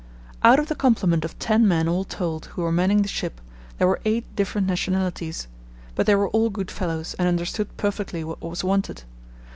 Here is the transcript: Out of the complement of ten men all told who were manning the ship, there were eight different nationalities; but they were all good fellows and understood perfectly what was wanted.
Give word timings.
Out 0.41 0.57
of 0.57 0.67
the 0.67 0.73
complement 0.73 1.23
of 1.25 1.37
ten 1.37 1.67
men 1.67 1.87
all 1.87 2.03
told 2.03 2.47
who 2.47 2.63
were 2.63 2.71
manning 2.71 3.03
the 3.03 3.07
ship, 3.07 3.39
there 3.77 3.87
were 3.87 4.01
eight 4.03 4.25
different 4.35 4.65
nationalities; 4.65 5.47
but 5.93 6.07
they 6.07 6.15
were 6.15 6.29
all 6.29 6.49
good 6.49 6.71
fellows 6.71 7.13
and 7.19 7.27
understood 7.27 7.77
perfectly 7.77 8.23
what 8.23 8.41
was 8.41 8.63
wanted. 8.63 9.03